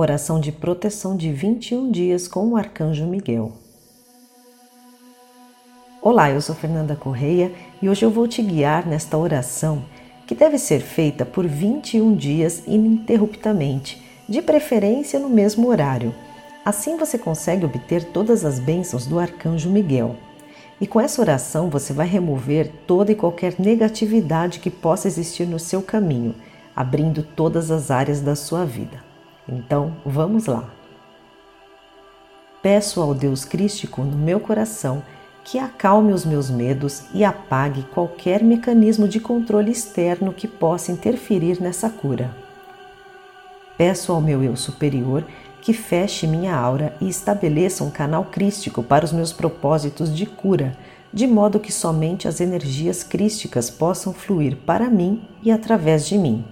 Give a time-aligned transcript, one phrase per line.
[0.00, 3.50] Oração de proteção de 21 dias com o Arcanjo Miguel.
[6.00, 7.50] Olá, eu sou Fernanda Correia
[7.82, 9.84] e hoje eu vou te guiar nesta oração
[10.24, 16.14] que deve ser feita por 21 dias ininterruptamente, de preferência no mesmo horário.
[16.64, 20.14] Assim você consegue obter todas as bênçãos do Arcanjo Miguel.
[20.80, 25.58] E com essa oração você vai remover toda e qualquer negatividade que possa existir no
[25.58, 26.36] seu caminho,
[26.76, 29.07] abrindo todas as áreas da sua vida.
[29.48, 30.64] Então, vamos lá.
[32.62, 35.02] Peço ao Deus Crístico no meu coração
[35.44, 41.62] que acalme os meus medos e apague qualquer mecanismo de controle externo que possa interferir
[41.62, 42.30] nessa cura.
[43.78, 45.24] Peço ao meu eu superior
[45.62, 50.76] que feche minha aura e estabeleça um canal crístico para os meus propósitos de cura,
[51.12, 56.44] de modo que somente as energias crísticas possam fluir para mim e através de mim.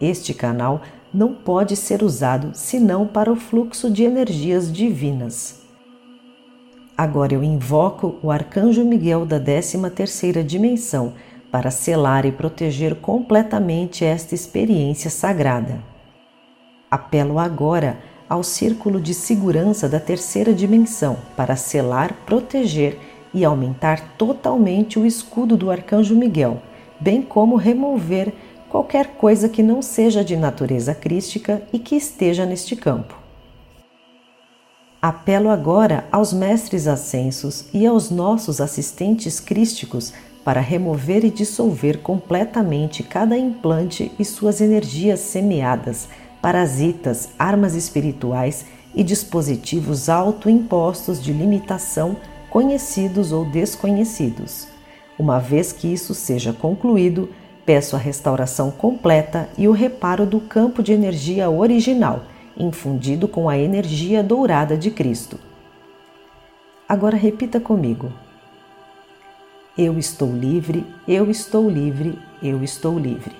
[0.00, 0.80] Este canal
[1.12, 5.62] não pode ser usado senão para o fluxo de energias divinas.
[6.96, 11.14] Agora eu invoco o Arcanjo Miguel da 13ª dimensão
[11.50, 15.82] para selar e proteger completamente esta experiência sagrada.
[16.90, 22.98] Apelo agora ao círculo de segurança da terceira dimensão para selar, proteger
[23.32, 26.60] e aumentar totalmente o escudo do Arcanjo Miguel,
[27.00, 28.34] bem como remover
[28.68, 33.14] qualquer coisa que não seja de natureza crística e que esteja neste campo.
[35.00, 40.12] Apelo agora aos mestres ascensos e aos nossos assistentes crísticos
[40.44, 46.08] para remover e dissolver completamente cada implante e suas energias semeadas,
[46.42, 52.16] parasitas, armas espirituais e dispositivos autoimpostos de limitação,
[52.50, 54.66] conhecidos ou desconhecidos.
[55.18, 57.28] Uma vez que isso seja concluído,
[57.68, 62.22] Peço a restauração completa e o reparo do campo de energia original,
[62.56, 65.38] infundido com a energia dourada de Cristo.
[66.88, 68.10] Agora repita comigo.
[69.76, 73.36] Eu estou livre, eu estou livre, eu estou livre.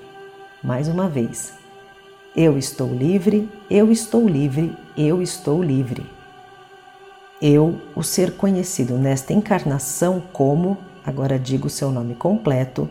[0.62, 1.54] Mais uma vez.
[2.36, 6.04] Eu estou livre, eu estou livre, eu estou livre.
[7.40, 12.90] Eu, o ser conhecido nesta encarnação como, agora digo seu nome completo,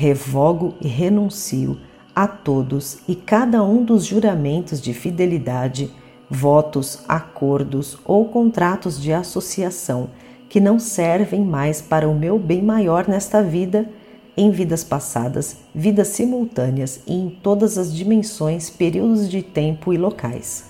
[0.00, 1.76] revogo e renuncio
[2.16, 5.92] a todos e cada um dos juramentos de fidelidade,
[6.30, 10.08] votos, acordos ou contratos de associação
[10.48, 13.90] que não servem mais para o meu bem maior nesta vida,
[14.34, 20.64] em vidas passadas, vidas simultâneas e em todas as dimensões, períodos de tempo e locais.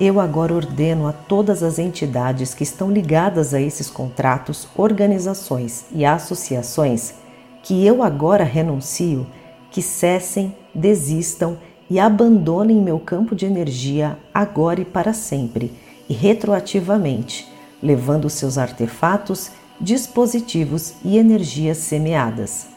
[0.00, 6.02] Eu agora ordeno a todas as entidades que estão ligadas a esses contratos, organizações e
[6.02, 7.20] associações
[7.62, 9.26] que eu agora renuncio,
[9.70, 11.56] que cessem, desistam
[11.88, 15.72] e abandonem meu campo de energia agora e para sempre,
[16.08, 17.46] e retroativamente,
[17.82, 19.50] levando seus artefatos,
[19.80, 22.68] dispositivos e energias semeadas.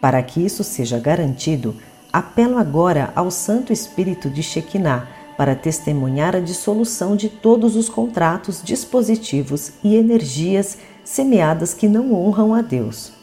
[0.00, 1.74] Para que isso seja garantido,
[2.12, 8.62] apelo agora ao Santo Espírito de Shekinah para testemunhar a dissolução de todos os contratos,
[8.62, 13.15] dispositivos e energias semeadas que não honram a Deus.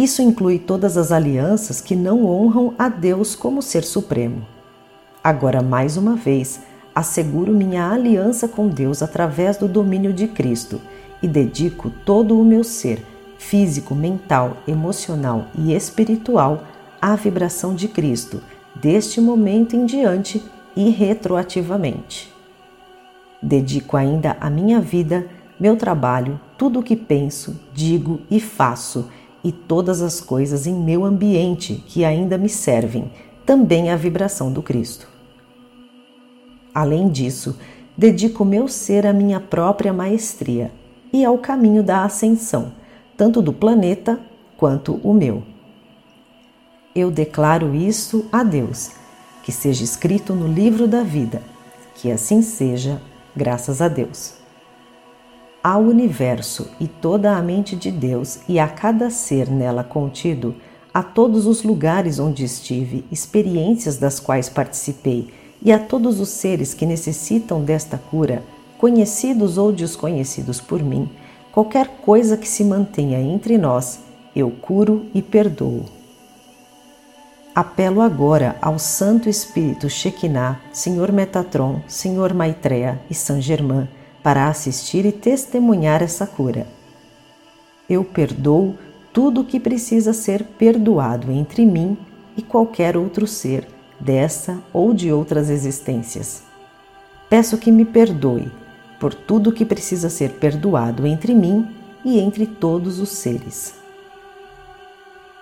[0.00, 4.46] Isso inclui todas as alianças que não honram a Deus como Ser Supremo.
[5.22, 6.62] Agora, mais uma vez,
[6.94, 10.80] asseguro minha aliança com Deus através do domínio de Cristo
[11.22, 13.04] e dedico todo o meu ser,
[13.36, 16.64] físico, mental, emocional e espiritual,
[16.98, 18.42] à vibração de Cristo,
[18.74, 20.42] deste momento em diante
[20.74, 22.32] e retroativamente.
[23.42, 25.26] Dedico ainda a minha vida,
[25.58, 29.10] meu trabalho, tudo o que penso, digo e faço
[29.42, 33.10] e todas as coisas em meu ambiente que ainda me servem,
[33.46, 35.08] também à vibração do Cristo.
[36.74, 37.56] Além disso,
[37.96, 40.70] dedico meu ser à minha própria maestria
[41.12, 42.72] e ao caminho da ascensão,
[43.16, 44.20] tanto do planeta
[44.56, 45.42] quanto o meu.
[46.94, 48.90] Eu declaro isso a Deus,
[49.42, 51.42] que seja escrito no livro da vida,
[51.94, 53.00] que assim seja,
[53.34, 54.39] graças a Deus
[55.62, 60.54] ao universo e toda a mente de Deus e a cada ser nela contido,
[60.92, 65.28] a todos os lugares onde estive, experiências das quais participei,
[65.62, 68.42] e a todos os seres que necessitam desta cura,
[68.78, 71.08] conhecidos ou desconhecidos por mim,
[71.52, 74.00] qualquer coisa que se mantenha entre nós,
[74.34, 75.84] eu curo e perdoo.
[77.54, 83.86] Apelo agora ao Santo Espírito Shekinah, Senhor Metatron, Senhor Maitreya e Saint Germain
[84.22, 86.66] para assistir e testemunhar essa cura.
[87.88, 88.76] Eu perdoo
[89.12, 91.96] tudo o que precisa ser perdoado entre mim
[92.36, 93.66] e qualquer outro ser
[93.98, 96.42] dessa ou de outras existências.
[97.28, 98.50] Peço que me perdoe
[98.98, 101.66] por tudo o que precisa ser perdoado entre mim
[102.04, 103.74] e entre todos os seres.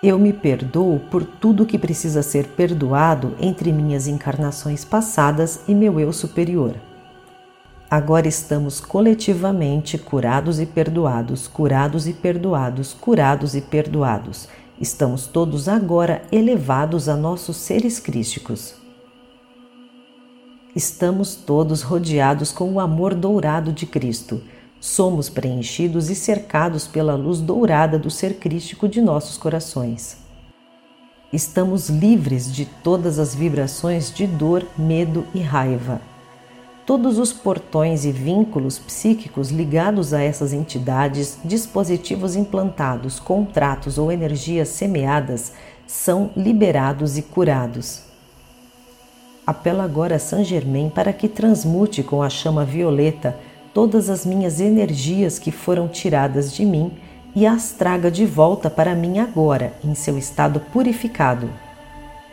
[0.01, 5.99] Eu me perdoo por tudo que precisa ser perdoado entre minhas encarnações passadas e meu
[5.99, 6.75] eu superior.
[7.91, 14.47] Agora estamos coletivamente curados e perdoados, curados e perdoados, curados e perdoados.
[14.79, 18.75] Estamos todos agora elevados a nossos seres crísticos.
[20.75, 24.39] Estamos todos rodeados com o amor dourado de Cristo.
[24.79, 30.15] Somos preenchidos e cercados pela luz dourada do ser crístico de nossos corações.
[31.33, 35.99] Estamos livres de todas as vibrações de dor, medo e raiva
[36.89, 44.69] todos os portões e vínculos psíquicos ligados a essas entidades, dispositivos implantados, contratos ou energias
[44.69, 45.53] semeadas
[45.85, 48.01] são liberados e curados.
[49.45, 53.37] Apelo agora a Saint Germain para que transmute com a chama violeta
[53.71, 56.91] todas as minhas energias que foram tiradas de mim
[57.35, 61.51] e as traga de volta para mim agora, em seu estado purificado.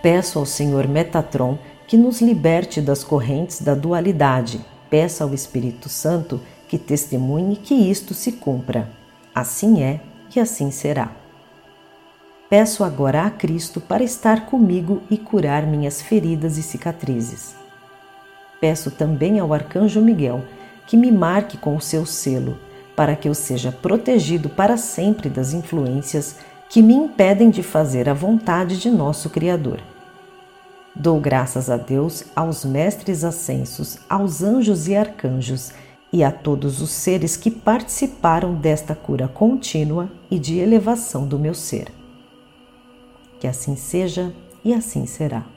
[0.00, 4.60] Peço ao Senhor Metatron que nos liberte das correntes da dualidade.
[4.90, 8.90] Peça ao Espírito Santo que testemunhe que isto se cumpra.
[9.34, 10.00] Assim é
[10.34, 11.10] e assim será.
[12.48, 17.54] Peço agora a Cristo para estar comigo e curar minhas feridas e cicatrizes.
[18.60, 20.42] Peço também ao Arcanjo Miguel
[20.86, 22.56] que me marque com o seu selo,
[22.94, 26.36] para que eu seja protegido para sempre das influências
[26.68, 29.80] que me impedem de fazer a vontade de nosso Criador.
[30.98, 35.70] Dou graças a Deus, aos mestres ascensos, aos anjos e arcanjos
[36.10, 41.52] e a todos os seres que participaram desta cura contínua e de elevação do meu
[41.52, 41.92] ser.
[43.38, 44.32] Que assim seja
[44.64, 45.55] e assim será.